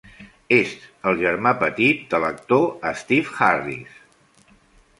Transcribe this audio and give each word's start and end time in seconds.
És 0.55 0.71
el 1.11 1.19
germà 1.19 1.51
petit 1.59 2.01
de 2.13 2.21
l'actor 2.23 2.89
Steve 3.05 3.37
Harris. 3.49 4.01